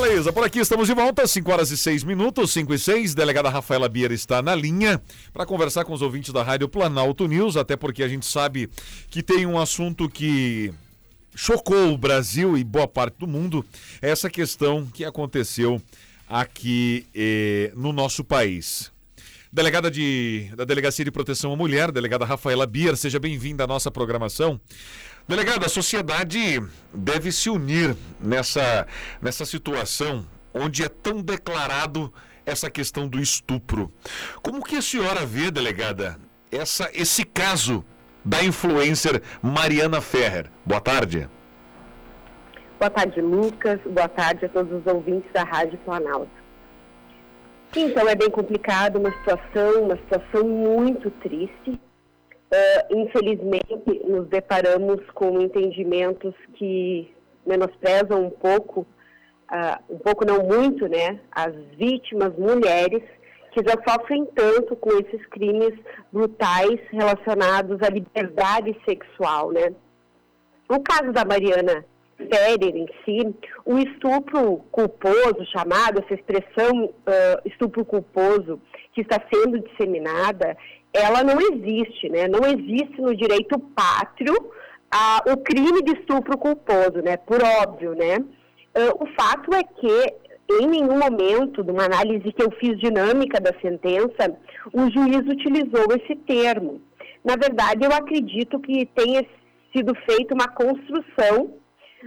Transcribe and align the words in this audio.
Beleza, 0.00 0.32
por 0.32 0.42
aqui 0.42 0.58
estamos 0.58 0.88
de 0.88 0.92
volta, 0.92 1.24
5 1.24 1.52
horas 1.52 1.70
e 1.70 1.76
6 1.76 2.02
minutos, 2.02 2.50
5 2.50 2.74
e 2.74 2.78
6. 2.80 3.14
Delegada 3.14 3.48
Rafaela 3.48 3.88
Bier 3.88 4.10
está 4.10 4.42
na 4.42 4.52
linha 4.52 5.00
para 5.32 5.46
conversar 5.46 5.84
com 5.84 5.92
os 5.92 6.02
ouvintes 6.02 6.32
da 6.32 6.42
Rádio 6.42 6.68
Planalto 6.68 7.28
News, 7.28 7.56
até 7.56 7.76
porque 7.76 8.02
a 8.02 8.08
gente 8.08 8.26
sabe 8.26 8.68
que 9.08 9.22
tem 9.22 9.46
um 9.46 9.56
assunto 9.56 10.08
que 10.08 10.74
chocou 11.32 11.92
o 11.92 11.96
Brasil 11.96 12.58
e 12.58 12.64
boa 12.64 12.88
parte 12.88 13.18
do 13.18 13.26
mundo, 13.28 13.64
é 14.02 14.10
essa 14.10 14.28
questão 14.28 14.84
que 14.84 15.04
aconteceu 15.04 15.80
aqui 16.28 17.06
eh, 17.14 17.70
no 17.76 17.92
nosso 17.92 18.24
país. 18.24 18.90
Delegada 19.54 19.88
de, 19.88 20.50
da 20.56 20.64
Delegacia 20.64 21.04
de 21.04 21.12
Proteção 21.12 21.52
à 21.52 21.56
Mulher, 21.56 21.92
delegada 21.92 22.24
Rafaela 22.24 22.66
Bier, 22.66 22.96
seja 22.96 23.20
bem-vinda 23.20 23.62
à 23.62 23.66
nossa 23.68 23.88
programação. 23.88 24.60
Delegada, 25.28 25.66
a 25.66 25.68
sociedade 25.68 26.60
deve 26.92 27.30
se 27.30 27.48
unir 27.48 27.94
nessa, 28.20 28.84
nessa 29.22 29.44
situação 29.44 30.26
onde 30.52 30.82
é 30.82 30.88
tão 30.88 31.22
declarado 31.22 32.12
essa 32.44 32.68
questão 32.68 33.06
do 33.06 33.20
estupro. 33.20 33.92
Como 34.42 34.60
que 34.60 34.74
a 34.74 34.82
senhora 34.82 35.24
vê, 35.24 35.52
delegada, 35.52 36.18
essa, 36.50 36.90
esse 36.92 37.24
caso 37.24 37.84
da 38.24 38.42
influencer 38.42 39.22
Mariana 39.40 40.00
Ferrer? 40.00 40.50
Boa 40.66 40.80
tarde. 40.80 41.28
Boa 42.76 42.90
tarde, 42.90 43.20
Lucas. 43.20 43.78
Boa 43.86 44.08
tarde 44.08 44.46
a 44.46 44.48
todos 44.48 44.80
os 44.80 44.84
ouvintes 44.92 45.32
da 45.32 45.44
Rádio 45.44 45.78
Planalto. 45.84 46.43
Então, 47.76 48.08
é 48.08 48.14
bem 48.14 48.30
complicado, 48.30 49.00
uma 49.00 49.10
situação, 49.10 49.82
uma 49.82 49.96
situação 49.96 50.44
muito 50.44 51.10
triste. 51.10 51.70
Uh, 51.70 52.96
infelizmente, 52.96 54.00
nos 54.06 54.28
deparamos 54.28 55.00
com 55.12 55.40
entendimentos 55.40 56.32
que 56.54 57.12
menosprezam 57.44 58.26
um 58.26 58.30
pouco, 58.30 58.82
uh, 59.50 59.92
um 59.92 59.98
pouco 59.98 60.24
não 60.24 60.44
muito, 60.44 60.86
né, 60.86 61.18
as 61.32 61.52
vítimas 61.76 62.32
mulheres 62.38 63.02
que 63.50 63.60
já 63.64 63.74
sofrem 63.88 64.24
tanto 64.26 64.76
com 64.76 64.90
esses 64.92 65.26
crimes 65.26 65.74
brutais 66.12 66.78
relacionados 66.90 67.82
à 67.82 67.88
liberdade 67.88 68.76
sexual, 68.84 69.50
né. 69.50 69.74
No 70.70 70.80
caso 70.80 71.12
da 71.12 71.24
Mariana 71.24 71.84
Ferrer 72.16 72.76
em 72.76 72.86
si, 73.04 73.34
o 73.64 73.78
estupro 73.78 74.58
culposo, 74.70 75.44
chamado, 75.52 76.02
essa 76.02 76.14
expressão 76.14 76.84
uh, 76.84 77.40
estupro 77.44 77.84
culposo, 77.84 78.60
que 78.92 79.00
está 79.00 79.20
sendo 79.32 79.58
disseminada, 79.60 80.56
ela 80.92 81.24
não 81.24 81.40
existe, 81.40 82.08
né? 82.08 82.28
Não 82.28 82.40
existe 82.46 83.00
no 83.00 83.16
direito 83.16 83.58
pátrio 83.58 84.32
uh, 84.32 85.32
o 85.32 85.36
crime 85.38 85.82
de 85.82 85.98
estupro 85.98 86.38
culposo, 86.38 87.02
né? 87.02 87.16
Por 87.16 87.42
óbvio, 87.42 87.94
né? 87.94 88.18
Uh, 88.18 89.02
o 89.02 89.06
fato 89.14 89.52
é 89.54 89.62
que 89.64 90.24
em 90.60 90.66
nenhum 90.66 90.98
momento, 90.98 91.64
numa 91.64 91.84
análise 91.84 92.32
que 92.32 92.42
eu 92.42 92.50
fiz 92.52 92.78
dinâmica 92.78 93.40
da 93.40 93.52
sentença, 93.60 94.36
o 94.72 94.90
juiz 94.90 95.26
utilizou 95.26 95.86
esse 95.96 96.14
termo. 96.26 96.80
Na 97.24 97.34
verdade, 97.34 97.84
eu 97.84 97.92
acredito 97.92 98.60
que 98.60 98.84
tenha 98.86 99.24
sido 99.74 99.94
feita 100.06 100.34
uma 100.34 100.48
construção 100.48 101.54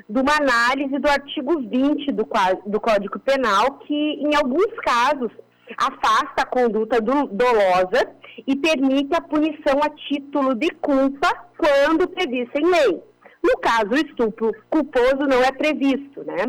de 0.10 0.20
uma 0.20 0.36
análise 0.38 1.00
do 1.00 1.10
artigo 1.10 1.60
20 1.60 2.12
do, 2.12 2.28
do 2.66 2.80
Código 2.80 3.20
Penal, 3.20 3.80
que, 3.80 3.94
em 3.94 4.36
alguns 4.36 4.74
casos, 4.84 5.32
afasta 5.78 6.42
a 6.42 6.46
conduta 6.46 7.02
do, 7.02 7.28
dolosa 7.28 8.10
e 8.46 8.56
permite 8.56 9.16
a 9.16 9.22
punição 9.22 9.80
a 9.82 9.90
título 9.90 10.56
de 10.56 10.70
culpa 10.72 11.30
quando 11.58 12.08
prevista 12.08 12.60
em 12.60 12.66
lei. 12.66 13.04
No 13.44 13.58
caso, 13.60 13.92
o 13.92 13.96
estupro 13.96 14.52
culposo 14.70 15.28
não 15.28 15.42
é 15.44 15.52
previsto, 15.52 16.24
né? 16.24 16.46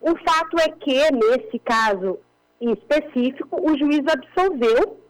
O 0.00 0.16
fato 0.18 0.58
é 0.60 0.68
que, 0.68 1.10
nesse 1.12 1.58
caso 1.60 2.18
em 2.60 2.72
específico, 2.72 3.60
o 3.60 3.76
juiz 3.76 4.02
absolveu 4.08 5.00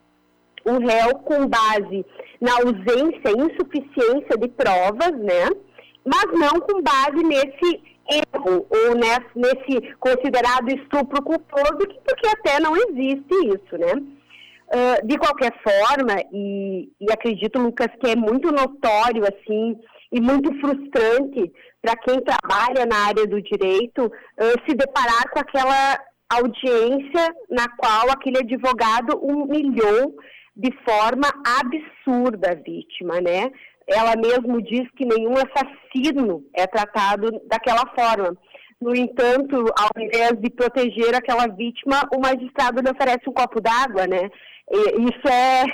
o 0.64 0.78
réu 0.78 1.14
com 1.20 1.47
base 1.47 2.04
na 2.41 2.53
ausência 2.54 3.31
e 3.31 3.41
insuficiência 3.41 4.37
de 4.37 4.48
provas, 4.48 5.12
né? 5.12 5.48
Mas 6.06 6.27
não 6.39 6.61
com 6.61 6.81
base 6.81 7.22
nesse 7.22 7.83
erro 8.09 8.67
ou 8.71 8.94
nesse, 8.94 9.94
considerado 9.99 10.69
estupro 10.69 11.22
culposo, 11.22 11.78
porque 12.05 12.28
até 12.28 12.61
não 12.61 12.77
existe 12.77 13.34
isso, 13.47 13.77
né? 13.77 13.93
Uh, 14.69 15.06
de 15.06 15.17
qualquer 15.19 15.53
forma, 15.62 16.15
e, 16.33 16.89
e, 17.00 17.12
acredito, 17.12 17.59
Lucas, 17.59 17.89
que 18.00 18.11
é 18.11 18.17
muito 18.17 18.50
notório, 18.50 19.22
assim, 19.25 19.78
e 20.12 20.21
muito 20.21 20.53
frustrante 20.61 21.53
para 21.81 21.97
quem 21.97 22.21
trabalha 22.21 22.84
na 22.87 23.06
área 23.06 23.27
do 23.27 23.41
direito 23.41 24.06
uh, 24.06 24.69
se 24.69 24.77
deparar 24.77 25.31
com 25.31 25.38
aquela 25.38 26.00
audiência 26.28 27.34
na 27.49 27.69
qual 27.77 28.11
aquele 28.11 28.38
advogado 28.38 29.17
humilhou 29.19 30.17
de 30.56 30.73
forma 30.84 31.28
absurda 31.61 32.53
a 32.53 32.55
vítima, 32.55 33.21
né? 33.21 33.53
Ela 33.86 34.14
mesmo 34.16 34.60
diz 34.62 34.91
que 34.97 35.04
nenhum 35.04 35.34
assassino 35.34 36.44
é 36.54 36.66
tratado 36.66 37.30
daquela 37.47 37.86
forma. 37.94 38.36
No 38.80 38.94
entanto, 38.94 39.64
ao 39.78 40.02
invés 40.02 40.32
de 40.41 40.50
proteger 40.50 41.14
aquela 41.14 41.47
vítima, 41.47 42.02
o 42.14 42.20
magistrado 42.20 42.82
lhe 42.82 42.91
oferece 42.91 43.28
um 43.28 43.32
copo 43.32 43.60
d'água, 43.60 44.06
né? 44.06 44.28
Isso 44.70 45.28
é, 45.28 45.64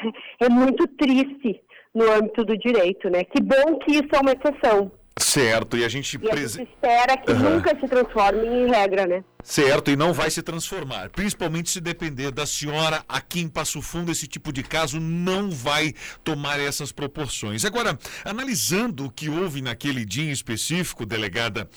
é 0.44 0.48
muito 0.48 0.86
triste 0.86 1.60
no 1.94 2.10
âmbito 2.10 2.44
do 2.44 2.56
direito, 2.56 3.10
né? 3.10 3.24
Que 3.24 3.42
bom 3.42 3.78
que 3.78 3.92
isso 3.92 4.08
é 4.14 4.20
uma 4.20 4.32
exceção. 4.32 4.92
Certo, 5.18 5.76
e 5.76 5.84
a 5.84 5.88
gente, 5.88 6.18
e 6.20 6.30
a 6.30 6.36
gente 6.36 6.62
espera 6.62 7.16
que 7.18 7.30
uhum. 7.30 7.56
nunca 7.56 7.78
se 7.78 7.86
transforme 7.86 8.46
em 8.46 8.70
regra, 8.70 9.06
né? 9.06 9.22
Certo, 9.42 9.90
e 9.90 9.96
não 9.96 10.12
vai 10.12 10.30
se 10.30 10.42
transformar. 10.42 11.10
Principalmente 11.10 11.70
se 11.70 11.80
depender 11.80 12.30
da 12.30 12.46
senhora 12.46 13.04
aqui 13.08 13.40
em 13.40 13.48
Passo 13.48 13.82
Fundo, 13.82 14.10
esse 14.10 14.26
tipo 14.26 14.52
de 14.52 14.62
caso 14.62 14.98
não 14.98 15.50
vai 15.50 15.92
tomar 16.24 16.58
essas 16.58 16.92
proporções. 16.92 17.64
Agora, 17.64 17.98
analisando 18.24 19.04
o 19.04 19.10
que 19.10 19.28
houve 19.28 19.60
naquele 19.60 20.04
dia 20.04 20.24
em 20.24 20.32
específico, 20.32 21.04
delegada, 21.04 21.68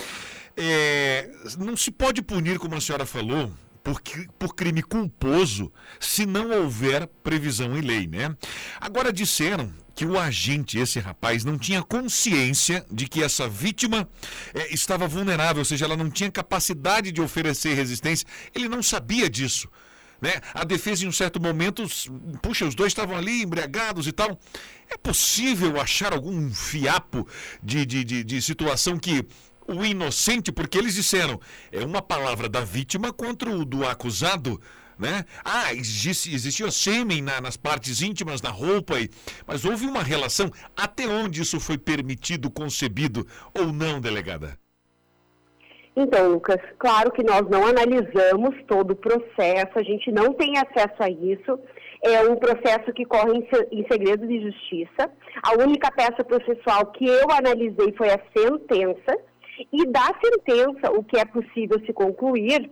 é, 0.56 1.30
não 1.58 1.76
se 1.76 1.92
pode 1.92 2.22
punir, 2.22 2.58
como 2.58 2.76
a 2.76 2.82
senhora 2.82 3.06
falou, 3.06 3.52
por, 3.86 4.02
por 4.40 4.56
crime 4.56 4.82
culposo 4.82 5.72
se 6.00 6.26
não 6.26 6.50
houver 6.50 7.06
previsão 7.24 7.78
em 7.78 7.82
lei, 7.82 8.08
né? 8.08 8.36
Agora 8.82 9.14
disseram 9.14 9.72
que 9.94 10.04
o 10.06 10.20
agente, 10.20 10.80
esse 10.80 11.00
rapaz, 11.00 11.46
não 11.46 11.56
tinha 11.56 11.84
consciência 11.84 12.84
de 12.92 13.08
que 13.08 13.22
essa 13.22 13.48
vítima 13.48 14.10
é, 14.56 14.74
estava 14.74 15.08
vulnerável, 15.08 15.60
ou 15.60 15.66
seja, 15.66 15.86
ela 15.86 15.96
não 15.96 16.10
tinha 16.10 16.32
capacidade 16.32 17.12
de 17.12 17.22
oferecer 17.22 17.76
resistência. 17.76 18.28
Ele 18.56 18.68
não 18.68 18.82
sabia 18.82 19.30
disso. 19.30 19.70
Né? 20.20 20.34
A 20.54 20.64
defesa, 20.64 21.06
em 21.06 21.08
um 21.08 21.12
certo 21.12 21.40
momento, 21.40 21.86
puxa, 22.42 22.66
os 22.66 22.74
dois 22.74 22.90
estavam 22.90 23.16
ali 23.16 23.44
embriagados 23.44 24.08
e 24.08 24.12
tal. 24.12 24.40
É 24.90 24.98
possível 24.98 25.80
achar 25.80 26.12
algum 26.12 26.52
fiapo 26.52 27.28
de, 27.62 27.86
de, 27.86 28.04
de, 28.04 28.24
de 28.24 28.42
situação 28.42 28.98
que 28.98 29.26
o 29.68 29.84
inocente, 29.84 30.52
porque 30.52 30.78
eles 30.78 30.96
disseram, 30.96 31.40
é 31.72 31.84
uma 31.84 32.02
palavra 32.02 32.48
da 32.48 32.62
vítima 32.62 33.12
contra 33.12 33.50
o 33.50 33.66
do 33.66 33.86
acusado 33.86 34.60
né? 34.98 35.26
Ah, 35.44 35.74
existe, 35.74 36.34
existia 36.34 36.72
sêmen 36.72 37.22
na, 37.22 37.42
nas 37.42 37.58
partes 37.58 38.02
íntimas 38.02 38.42
da 38.42 38.50
roupa, 38.50 39.00
e, 39.00 39.10
mas 39.46 39.66
houve 39.66 39.86
uma 39.86 40.02
relação. 40.02 40.50
Até 40.76 41.08
onde 41.08 41.42
isso 41.42 41.60
foi 41.60 41.78
permitido, 41.78 42.50
concebido 42.50 43.26
ou 43.54 43.72
não, 43.72 44.00
delegada? 44.00 44.58
Então, 45.98 46.30
Lucas, 46.30 46.60
claro 46.78 47.12
que 47.12 47.24
nós 47.24 47.44
não 47.50 47.66
analisamos 47.66 48.56
todo 48.68 48.92
o 48.92 48.96
processo, 48.96 49.80
a 49.80 49.84
gente 49.84 50.12
não 50.12 50.34
tem 50.34 50.58
acesso 50.58 51.02
a 51.02 51.10
isso. 51.10 51.60
É 52.04 52.22
um 52.30 52.36
processo 52.36 52.94
que 52.94 53.06
corre 53.06 53.48
em 53.72 53.88
segredo 53.88 54.28
de 54.28 54.42
justiça. 54.42 55.10
A 55.42 55.54
única 55.54 55.90
peça 55.92 56.24
processual 56.24 56.86
que 56.88 57.06
eu 57.08 57.32
analisei 57.32 57.94
foi 57.98 58.10
a 58.10 58.20
sentença. 58.36 59.18
E 59.72 59.86
da 59.86 60.12
sentença, 60.24 60.92
o 60.92 61.04
que 61.04 61.18
é 61.18 61.26
possível 61.26 61.80
se 61.86 61.94
concluir 61.94 62.70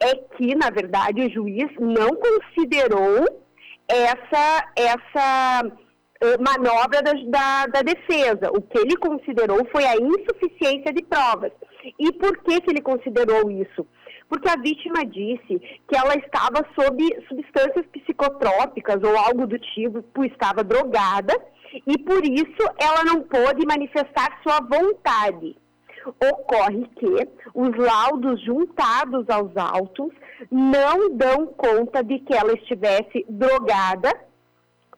é 0.00 0.14
que, 0.36 0.54
na 0.54 0.70
verdade, 0.70 1.20
o 1.20 1.30
juiz 1.30 1.70
não 1.78 2.10
considerou 2.16 3.42
essa, 3.88 4.72
essa 4.76 5.62
uh, 5.64 6.42
manobra 6.42 7.02
da, 7.02 7.12
da, 7.12 7.66
da, 7.66 7.82
defesa. 7.82 8.50
O 8.50 8.62
que 8.62 8.78
ele 8.78 8.96
considerou 8.96 9.64
foi 9.70 9.84
a 9.84 9.96
insuficiência 9.96 10.92
de 10.92 11.02
provas. 11.04 11.52
E 11.98 12.12
por 12.12 12.38
que, 12.38 12.60
que 12.60 12.70
ele 12.70 12.80
considerou 12.80 13.50
isso? 13.50 13.86
Porque 14.28 14.48
a 14.48 14.56
vítima 14.56 15.04
disse 15.04 15.60
que 15.86 15.96
ela 15.96 16.14
estava 16.16 16.66
sob 16.74 17.04
substâncias 17.28 17.86
psicotrópicas 17.92 19.02
ou 19.02 19.16
algo 19.16 19.46
do 19.46 19.58
tipo, 19.58 20.24
estava 20.24 20.64
drogada, 20.64 21.38
e 21.86 21.98
por 21.98 22.24
isso 22.24 22.62
ela 22.80 23.04
não 23.04 23.20
pôde 23.22 23.66
manifestar 23.66 24.40
sua 24.42 24.60
vontade 24.60 25.56
ocorre 26.06 26.86
que 26.96 27.28
os 27.54 27.76
laudos 27.76 28.40
juntados 28.42 29.28
aos 29.28 29.56
autos 29.56 30.12
não 30.50 31.10
dão 31.16 31.46
conta 31.46 32.02
de 32.02 32.18
que 32.20 32.34
ela 32.34 32.52
estivesse 32.52 33.24
drogada 33.28 34.12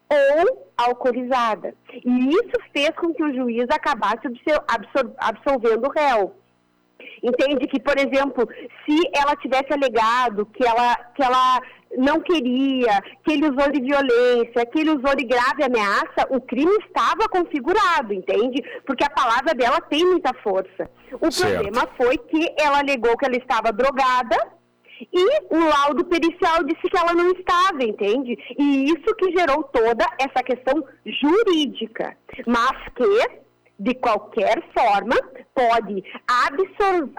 ou 0.09 0.67
alcoolizada. 0.77 1.75
E 1.93 2.29
isso 2.29 2.61
fez 2.73 2.91
com 2.91 3.13
que 3.13 3.25
o 3.25 3.35
juiz 3.35 3.67
acabasse 3.71 4.27
absolvendo 5.19 5.89
o 5.89 5.91
réu. 5.91 6.35
Entende 7.23 7.67
que, 7.67 7.81
por 7.81 7.99
exemplo, 7.99 8.49
se 8.85 9.11
ela 9.15 9.37
tivesse 9.37 9.73
alegado 9.73 10.47
que 10.47 10.65
ela, 10.65 10.95
que 11.15 11.23
ela 11.23 11.61
não 11.97 12.21
queria, 12.21 13.01
que 13.25 13.33
ele 13.33 13.49
usou 13.49 13.71
de 13.71 13.81
violência, 13.81 14.67
que 14.67 14.81
ele 14.81 14.91
usou 14.91 15.15
de 15.17 15.25
grave 15.25 15.65
ameaça, 15.65 16.27
o 16.31 16.41
crime 16.41 16.73
estava 16.87 17.29
configurado, 17.29 18.13
entende? 18.13 18.63
Porque 18.85 19.05
a 19.05 19.11
palavra 19.11 19.55
dela 19.55 19.81
tem 19.81 20.05
muita 20.05 20.33
força. 20.43 20.91
O 21.21 21.31
certo. 21.31 21.55
problema 21.55 21.89
foi 21.97 22.19
que 22.19 22.55
ela 22.59 22.79
alegou 22.79 23.17
que 23.17 23.25
ela 23.25 23.37
estava 23.37 23.73
drogada 23.73 24.37
e 25.13 25.55
o 25.55 25.69
laudo 25.69 26.05
pericial 26.05 26.65
disse 26.65 26.89
que 26.89 26.97
ela 26.97 27.13
não 27.13 27.31
estava, 27.33 27.83
entende? 27.83 28.37
E 28.59 28.85
isso 28.85 29.15
que 29.17 29.37
gerou 29.37 29.63
toda 29.65 30.05
essa 30.19 30.43
questão 30.43 30.83
jurídica, 31.05 32.17
mas 32.47 32.77
que 32.95 33.46
de 33.79 33.95
qualquer 33.95 34.63
forma, 34.77 35.15
pode 35.55 36.03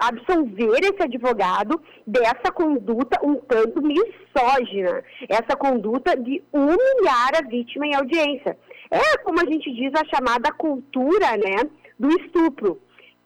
absolver, 0.00 0.80
esse 0.82 1.02
advogado 1.02 1.80
dessa 2.06 2.50
conduta 2.52 3.20
um 3.24 3.36
tanto 3.36 3.80
misógina, 3.80 5.04
essa 5.28 5.56
conduta 5.56 6.16
de 6.16 6.42
humilhar 6.52 7.30
a 7.36 7.48
vítima 7.48 7.86
em 7.86 7.94
audiência. 7.94 8.58
É 8.90 9.18
como 9.18 9.40
a 9.40 9.44
gente 9.44 9.72
diz 9.72 9.92
a 9.94 10.16
chamada 10.16 10.50
cultura, 10.52 11.36
né, 11.36 11.70
do 11.98 12.08
estupro 12.08 12.80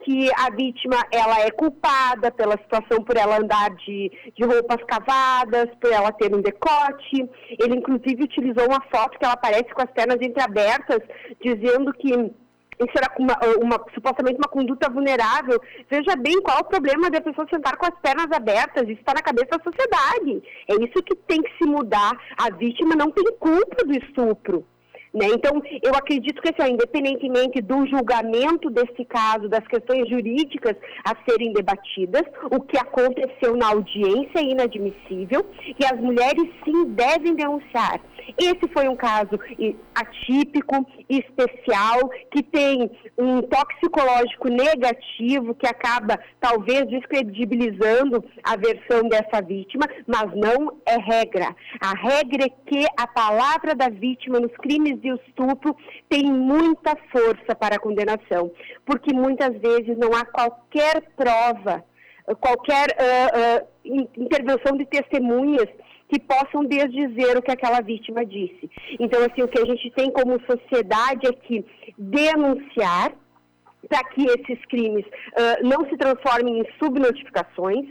que 0.05 0.29
a 0.37 0.51
vítima 0.51 0.97
ela 1.11 1.41
é 1.41 1.51
culpada 1.51 2.31
pela 2.31 2.59
situação 2.59 3.03
por 3.05 3.17
ela 3.17 3.39
andar 3.39 3.71
de, 3.77 4.11
de 4.35 4.45
roupas 4.45 4.83
cavadas, 4.85 5.69
por 5.81 5.93
ela 5.93 6.13
ter 6.13 6.35
um 6.35 6.41
decote. 6.41 7.29
Ele 7.51 7.77
inclusive 7.77 8.25
utilizou 8.25 8.67
uma 8.67 8.83
foto 8.93 9.19
que 9.19 9.25
ela 9.25 9.35
aparece 9.35 9.73
com 9.73 9.83
as 9.83 9.91
pernas 9.91 10.19
entreabertas, 10.21 10.99
dizendo 11.41 11.93
que 11.95 12.33
isso 12.79 12.93
era 12.97 13.13
uma, 13.19 13.39
uma, 13.61 13.85
supostamente 13.95 14.39
uma 14.39 14.49
conduta 14.49 14.91
vulnerável. 14.91 15.61
Veja 15.91 16.17
bem 16.17 16.41
qual 16.41 16.61
o 16.61 16.65
problema 16.65 17.11
da 17.11 17.21
pessoa 17.21 17.47
sentar 17.49 17.77
com 17.77 17.87
as 17.87 17.95
pernas 18.01 18.31
abertas. 18.33 18.85
Isso 18.85 19.01
está 19.01 19.15
na 19.15 19.23
cabeça 19.23 19.59
da 19.59 19.63
sociedade. 19.63 20.43
É 20.69 20.75
isso 20.83 21.03
que 21.03 21.15
tem 21.15 21.43
que 21.43 21.57
se 21.59 21.65
mudar. 21.65 22.13
A 22.37 22.51
vítima 22.51 22.97
não 22.97 23.11
tem 23.11 23.25
culpa 23.39 23.85
do 23.85 23.93
estupro. 23.93 24.67
Né? 25.13 25.27
Então, 25.35 25.63
eu 25.83 25.95
acredito 25.95 26.41
que, 26.41 26.49
assim, 26.49 26.73
independentemente 26.73 27.61
do 27.61 27.87
julgamento 27.87 28.71
desse 28.71 29.05
caso, 29.05 29.49
das 29.49 29.67
questões 29.67 30.09
jurídicas 30.09 30.75
a 31.05 31.15
serem 31.29 31.53
debatidas, 31.53 32.23
o 32.51 32.61
que 32.61 32.79
aconteceu 32.79 33.55
na 33.57 33.69
audiência 33.69 34.39
é 34.39 34.43
inadmissível 34.43 35.45
e 35.79 35.85
as 35.85 36.01
mulheres 36.01 36.49
sim 36.65 36.85
devem 36.87 37.35
denunciar. 37.35 38.01
Esse 38.39 38.69
foi 38.73 38.89
um 38.89 38.97
caso 38.97 39.39
atípico, 39.95 40.87
especial, 41.09 42.09
que 42.31 42.43
tem 42.43 42.91
um 43.19 43.43
toxicológico 43.43 44.49
negativo, 44.49 45.55
que 45.55 45.67
acaba 45.67 46.19
talvez 46.41 46.87
descredibilizando 46.89 48.25
a 48.43 48.57
versão 48.57 49.09
dessa 49.09 49.43
vítima, 49.43 49.87
mas 50.07 50.31
não 50.37 50.79
é 50.87 50.97
regra. 50.99 51.55
A 51.81 51.95
regra 51.97 52.47
é 52.47 52.49
que 52.49 52.87
a 52.97 53.07
palavra 53.07 53.75
da 53.75 53.89
vítima 53.89 54.39
nos 54.39 54.53
crimes 54.59 55.02
de 55.03 55.09
estupro 55.11 55.77
tem 56.09 56.25
muita 56.25 56.97
força 57.11 57.55
para 57.55 57.77
a 57.77 57.81
condenação, 57.81 58.53
porque 58.87 59.13
muitas 59.13 59.59
vezes 59.59 59.99
não 59.99 60.15
há 60.15 60.25
qualquer 60.25 61.03
prova, 61.17 61.85
qualquer 62.41 62.89
uh, 62.91 63.61
uh, 63.61 64.09
intervenção 64.17 64.77
de 64.77 64.87
testemunhas 64.87 65.69
que 66.09 66.21
possam 66.21 66.65
desdizer 66.65 67.37
o 67.37 67.43
que 67.43 67.51
aquela 67.51 67.81
vítima 67.81 68.25
disse. 68.25 68.71
Então, 69.01 69.21
assim, 69.21 69.43
o 69.43 69.49
que 69.49 69.59
a 69.59 69.65
gente 69.65 69.91
tem 69.93 70.11
como 70.11 70.41
sociedade 70.47 71.27
é 71.27 71.33
que 71.33 71.65
denunciar 71.97 73.13
para 73.89 74.05
que 74.05 74.25
esses 74.27 74.65
crimes 74.67 75.05
uh, 75.07 75.67
não 75.67 75.89
se 75.89 75.97
transformem 75.97 76.61
em 76.61 76.67
subnotificações. 76.79 77.87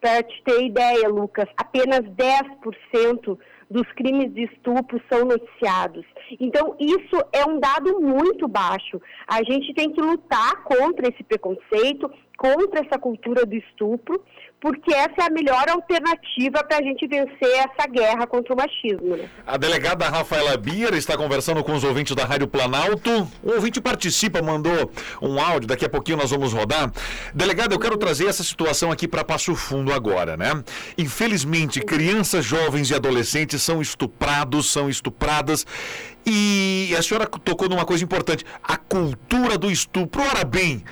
Para 0.00 0.22
te 0.22 0.42
ter 0.44 0.62
ideia, 0.62 1.08
Lucas, 1.08 1.46
apenas 1.56 2.00
10% 2.00 3.38
dos 3.70 3.86
crimes 3.92 4.32
de 4.32 4.44
estupro 4.44 5.00
são 5.10 5.24
noticiados. 5.24 6.04
Então, 6.40 6.76
isso 6.78 7.16
é 7.32 7.44
um 7.44 7.58
dado 7.58 8.00
muito 8.00 8.46
baixo. 8.48 9.00
A 9.26 9.42
gente 9.42 9.74
tem 9.74 9.90
que 9.90 10.00
lutar 10.00 10.62
contra 10.64 11.08
esse 11.08 11.22
preconceito, 11.22 12.10
contra 12.36 12.80
essa 12.80 12.98
cultura 12.98 13.46
do 13.46 13.54
estupro, 13.54 14.22
porque 14.60 14.92
essa 14.92 15.14
é 15.20 15.24
a 15.24 15.30
melhor 15.30 15.68
alternativa 15.68 16.62
para 16.64 16.78
a 16.78 16.82
gente 16.82 17.06
vencer 17.06 17.50
essa 17.58 17.88
guerra 17.88 18.26
contra 18.26 18.52
o 18.54 18.56
machismo. 18.56 19.16
Né? 19.16 19.28
A 19.46 19.56
delegada 19.56 20.08
Rafaela 20.08 20.56
Bier 20.56 20.94
está 20.94 21.16
conversando 21.16 21.62
com 21.62 21.72
os 21.72 21.84
ouvintes 21.84 22.14
da 22.14 22.24
Rádio 22.24 22.48
Planalto. 22.48 23.10
O 23.42 23.52
ouvinte 23.52 23.80
participa, 23.80 24.42
mandou 24.42 24.90
um 25.20 25.40
áudio, 25.40 25.68
daqui 25.68 25.84
a 25.84 25.88
pouquinho 25.88 26.18
nós 26.18 26.30
vamos 26.30 26.52
rodar. 26.52 26.92
Delegada, 27.34 27.74
eu 27.74 27.78
quero 27.78 27.96
trazer 27.96 28.26
essa 28.26 28.42
situação 28.42 28.90
aqui 28.90 29.06
para 29.06 29.24
Passo 29.24 29.54
Fundo 29.54 29.92
agora, 29.92 30.36
né? 30.36 30.62
Infelizmente, 30.96 31.80
crianças, 31.80 32.44
jovens 32.44 32.90
e 32.90 32.94
adolescentes 32.94 33.62
são 33.62 33.80
estuprados, 33.80 34.70
são 34.70 34.88
estupradas. 34.88 35.66
E 36.24 36.92
a 36.98 37.02
senhora 37.02 37.26
tocou 37.26 37.68
numa 37.68 37.84
coisa 37.84 38.02
importante, 38.02 38.44
a 38.62 38.76
cultura 38.76 39.56
do 39.56 39.70
estupro. 39.70 40.20
Ora 40.22 40.44
bem, 40.44 40.82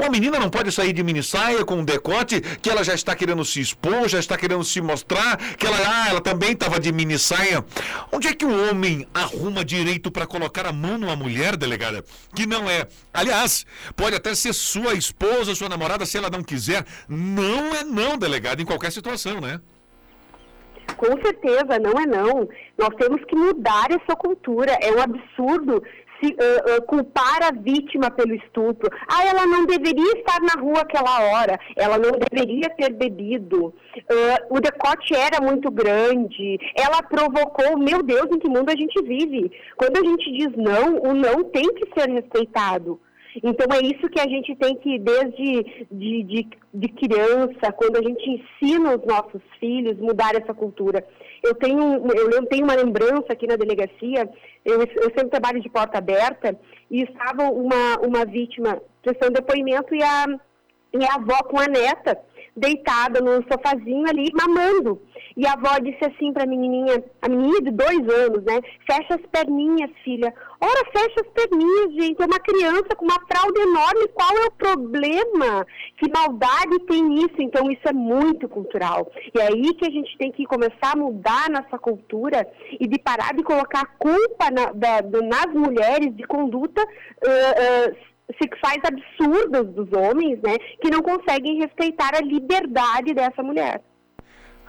uma 0.00 0.08
menina 0.08 0.38
não 0.38 0.48
pode 0.48 0.72
sair 0.72 0.92
de 0.94 1.02
mini 1.02 1.22
saia 1.22 1.64
com 1.64 1.76
um 1.76 1.84
decote 1.84 2.40
que 2.40 2.70
ela 2.70 2.82
já 2.82 2.94
está 2.94 3.14
querendo 3.14 3.44
se 3.44 3.60
expor, 3.60 4.08
já 4.08 4.18
está 4.18 4.36
querendo 4.36 4.64
se 4.64 4.80
mostrar, 4.80 5.36
que 5.56 5.66
ela, 5.66 5.76
ah, 5.76 6.08
ela 6.08 6.20
também 6.20 6.52
estava 6.52 6.80
de 6.80 6.90
mini 6.90 7.18
saia. 7.18 7.64
Onde 8.10 8.28
é 8.28 8.34
que 8.34 8.46
o 8.46 8.70
homem 8.70 9.06
arruma 9.12 9.62
direito 9.62 10.10
para 10.10 10.26
colocar 10.26 10.64
a 10.66 10.72
mão 10.72 10.96
numa 10.96 11.14
mulher, 11.14 11.54
delegada? 11.56 12.02
Que 12.34 12.46
não 12.46 12.68
é. 12.68 12.88
Aliás, 13.12 13.66
pode 13.94 14.16
até 14.16 14.34
ser 14.34 14.54
sua 14.54 14.94
esposa, 14.94 15.54
sua 15.54 15.68
namorada, 15.68 16.06
se 16.06 16.16
ela 16.16 16.30
não 16.30 16.42
quiser. 16.42 16.84
Não 17.06 17.74
é 17.74 17.84
não, 17.84 18.16
delegada, 18.16 18.62
em 18.62 18.64
qualquer 18.64 18.90
situação, 18.90 19.38
né? 19.38 19.60
Com 20.96 21.12
certeza, 21.22 21.78
não 21.78 21.92
é 21.92 22.06
não. 22.06 22.48
Nós 22.76 22.94
temos 22.96 23.24
que 23.24 23.36
mudar 23.36 23.86
essa 23.90 24.16
cultura. 24.16 24.72
É 24.80 24.92
um 24.92 25.00
absurdo 25.00 25.82
se, 26.20 26.32
uh, 26.32 26.78
uh, 26.78 26.82
culpar 26.82 27.42
a 27.42 27.50
vítima 27.50 28.10
pelo 28.10 28.34
estupro. 28.34 28.90
Ah, 29.08 29.24
ela 29.26 29.46
não 29.46 29.66
deveria 29.66 30.12
estar 30.18 30.40
na 30.40 30.60
rua 30.60 30.80
aquela 30.80 31.20
hora, 31.22 31.58
ela 31.76 31.98
não 31.98 32.12
deveria 32.12 32.68
ter 32.70 32.92
bebido, 32.92 33.66
uh, 33.66 33.74
o 34.50 34.60
decote 34.60 35.14
era 35.14 35.40
muito 35.40 35.70
grande, 35.70 36.58
ela 36.76 37.02
provocou, 37.02 37.78
meu 37.78 38.02
Deus, 38.02 38.26
em 38.30 38.38
que 38.38 38.48
mundo 38.48 38.70
a 38.70 38.76
gente 38.76 39.02
vive? 39.02 39.50
Quando 39.76 39.96
a 39.96 40.08
gente 40.08 40.32
diz 40.32 40.56
não, 40.56 40.98
o 41.02 41.14
não 41.14 41.44
tem 41.44 41.74
que 41.74 41.88
ser 41.98 42.10
respeitado. 42.10 43.00
Então 43.36 43.66
é 43.72 43.80
isso 43.86 44.08
que 44.08 44.20
a 44.20 44.28
gente 44.28 44.54
tem 44.56 44.74
que, 44.76 44.98
desde 44.98 45.86
de, 45.90 46.22
de, 46.24 46.48
de, 46.74 46.88
criança, 46.88 47.72
quando 47.76 47.96
a 47.96 48.02
gente 48.02 48.28
ensina 48.28 48.96
os 48.96 49.06
nossos 49.06 49.40
filhos, 49.58 49.98
mudar 49.98 50.34
essa 50.34 50.52
cultura. 50.52 51.06
Eu 51.42 51.54
tenho, 51.54 51.80
eu 52.12 52.46
tenho 52.46 52.64
uma 52.64 52.74
lembrança 52.74 53.26
aqui 53.30 53.46
na 53.46 53.56
delegacia, 53.56 54.28
eu, 54.64 54.80
eu 54.80 55.10
sempre 55.14 55.30
trabalho 55.30 55.60
de 55.60 55.70
porta 55.70 55.98
aberta, 55.98 56.58
e 56.90 57.02
estava 57.02 57.44
uma, 57.50 57.98
uma 58.04 58.24
vítima 58.24 58.80
prestando 59.02 59.34
depoimento 59.34 59.94
e 59.94 60.02
a, 60.02 60.26
e 60.92 61.04
a 61.04 61.14
avó 61.14 61.38
com 61.44 61.58
a 61.58 61.66
neta 61.66 62.18
deitada 62.56 63.20
no 63.20 63.42
sofazinho 63.50 64.08
ali, 64.08 64.30
mamando. 64.32 65.00
E 65.36 65.46
a 65.46 65.52
avó 65.52 65.78
disse 65.78 66.04
assim 66.04 66.32
para 66.32 66.44
a 66.44 66.46
menininha, 66.46 67.02
a 67.22 67.28
menininha 67.28 67.62
de 67.62 67.70
dois 67.70 68.08
anos, 68.08 68.44
né? 68.44 68.60
Fecha 68.86 69.14
as 69.14 69.26
perninhas, 69.30 69.90
filha. 70.04 70.34
Ora, 70.60 70.90
fecha 70.92 71.20
as 71.20 71.28
perninhas, 71.28 71.94
gente. 71.94 72.20
É 72.20 72.26
uma 72.26 72.40
criança 72.40 72.94
com 72.96 73.04
uma 73.04 73.20
fralda 73.26 73.60
enorme. 73.60 74.08
Qual 74.08 74.36
é 74.36 74.46
o 74.46 74.52
problema? 74.52 75.66
Que 75.96 76.10
maldade 76.10 76.78
tem 76.86 77.14
isso? 77.14 77.36
Então, 77.38 77.70
isso 77.70 77.86
é 77.86 77.92
muito 77.92 78.48
cultural. 78.48 79.10
E 79.34 79.38
é 79.38 79.46
aí 79.46 79.74
que 79.74 79.86
a 79.86 79.90
gente 79.90 80.16
tem 80.18 80.32
que 80.32 80.44
começar 80.44 80.92
a 80.92 80.96
mudar 80.96 81.48
nossa 81.48 81.78
cultura 81.78 82.46
e 82.78 82.86
de 82.86 82.98
parar 82.98 83.32
de 83.34 83.42
colocar 83.42 83.96
culpa 83.98 84.50
na, 84.50 84.72
da, 84.72 85.02
nas 85.22 85.54
mulheres 85.54 86.14
de 86.14 86.24
conduta 86.24 86.82
uh, 86.82 87.90
uh, 87.90 88.09
sexuais 88.40 88.80
absurdas 88.84 89.66
dos 89.74 89.92
homens, 89.92 90.40
né, 90.42 90.56
que 90.80 90.90
não 90.90 91.00
conseguem 91.02 91.58
respeitar 91.58 92.14
a 92.14 92.20
liberdade 92.20 93.14
dessa 93.14 93.42
mulher. 93.42 93.82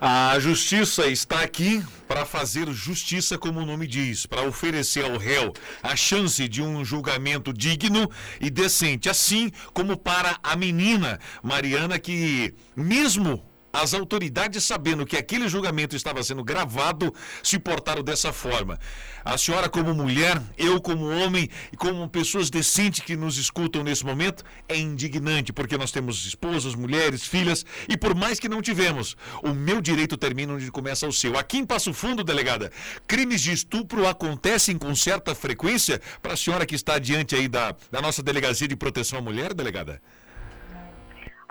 A 0.04 0.40
justiça 0.40 1.06
está 1.06 1.44
aqui 1.44 1.80
para 2.08 2.26
fazer 2.26 2.68
justiça, 2.72 3.38
como 3.38 3.60
o 3.60 3.66
nome 3.68 3.86
diz, 3.86 4.26
para 4.26 4.42
oferecer 4.42 5.06
ao 5.06 5.16
réu 5.16 5.54
a 5.84 5.96
chance 5.96 6.48
de 6.48 6.60
um 6.60 6.84
julgamento 6.84 7.54
digno 7.54 8.10
e 8.40 8.50
decente, 8.50 9.08
assim 9.08 9.52
como 9.76 9.96
para 9.96 10.40
a 10.42 10.56
menina 10.56 11.20
Mariana, 11.44 12.00
que, 12.00 12.56
mesmo 12.76 13.46
as 13.74 13.94
autoridades, 13.94 14.64
sabendo 14.64 15.06
que 15.06 15.18
aquele 15.18 15.48
julgamento 15.48 15.96
estava 15.96 16.22
sendo 16.24 16.44
gravado, 16.44 17.14
se 17.44 17.58
portaram 17.58 18.04
dessa 18.04 18.34
forma. 18.34 18.80
A 19.24 19.38
senhora, 19.38 19.70
como 19.70 19.94
mulher, 19.94 20.42
eu, 20.58 20.82
como 20.82 21.10
homem 21.10 21.50
e 21.72 21.78
como 21.78 22.10
pessoas 22.10 22.50
decentes 22.50 23.02
que 23.02 23.16
nos 23.16 23.38
escutam 23.38 23.84
nesse 23.84 24.06
momento, 24.06 24.44
é 24.68 24.78
indignante, 24.78 25.54
porque 25.54 25.78
nós 25.78 25.92
temos 25.92 26.26
esposas, 26.26 26.76
mulheres, 26.76 27.24
filhas, 27.24 27.66
e 27.88 27.96
por 27.96 28.16
mais 28.16 28.40
que 28.40 28.50
não 28.50 28.62
tivemos, 28.62 29.16
o 29.44 29.50
meu 29.54 29.82
direito 29.82 30.18
termina 30.18 30.54
onde 30.54 30.72
começa 30.72 31.08
o 31.08 31.14
seu. 31.14 31.38
Aqui 31.38 31.58
em 31.58 31.66
Passo 31.66 31.94
Fundo, 31.94 32.24
delegada, 32.24 32.72
crimes 33.08 33.42
de 33.42 33.52
estupro 33.52 34.08
acontecem 34.08 34.78
com 34.78 34.94
certa 34.96 35.36
frequência 35.36 36.02
para 36.22 36.34
a 36.34 36.38
senhora 36.38 36.66
que 36.66 36.76
está 36.76 36.98
diante 36.98 37.36
aí 37.36 37.48
da, 37.48 37.76
da 37.92 38.02
nossa 38.02 38.24
delegacia 38.24 38.68
de 38.68 38.76
proteção 38.76 39.20
à 39.20 39.22
mulher, 39.22 39.54
delegada? 39.54 40.02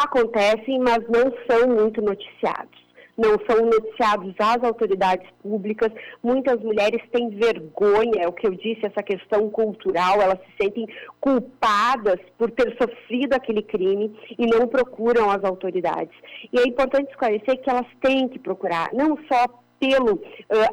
Acontecem, 0.04 0.78
mas 0.78 1.00
não 1.08 1.32
são 1.48 1.68
muito 1.68 2.00
noticiados 2.00 2.90
não 3.20 3.36
são 3.46 3.66
noticiados 3.66 4.34
às 4.38 4.64
autoridades 4.64 5.28
públicas. 5.42 5.92
Muitas 6.22 6.58
mulheres 6.62 7.02
têm 7.12 7.28
vergonha, 7.28 8.22
é 8.22 8.26
o 8.26 8.32
que 8.32 8.46
eu 8.46 8.52
disse, 8.52 8.86
essa 8.86 9.02
questão 9.02 9.50
cultural, 9.50 10.22
elas 10.22 10.38
se 10.38 10.64
sentem 10.64 10.86
culpadas 11.20 12.18
por 12.38 12.50
ter 12.50 12.74
sofrido 12.80 13.34
aquele 13.34 13.62
crime 13.62 14.16
e 14.38 14.46
não 14.46 14.66
procuram 14.66 15.30
as 15.30 15.44
autoridades. 15.44 16.16
E 16.50 16.58
é 16.58 16.66
importante 16.66 17.10
esclarecer 17.10 17.60
que 17.60 17.68
elas 17.68 17.86
têm 18.00 18.26
que 18.28 18.38
procurar, 18.38 18.88
não 18.94 19.18
só 19.30 19.44
pelo 19.80 20.16
uh, 20.16 20.20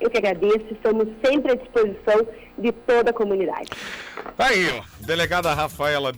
Eu 0.00 0.10
que 0.10 0.18
agradeço, 0.18 0.66
estamos 0.70 1.08
sempre 1.24 1.52
à 1.52 1.54
disposição 1.54 2.26
de 2.58 2.72
toda 2.72 3.10
a 3.10 3.12
comunidade. 3.12 3.70
Aí, 4.38 4.68
ó, 4.78 4.82
delegada 5.04 5.52
Rafaela. 5.54 6.12